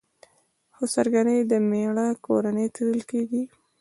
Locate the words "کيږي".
3.11-3.43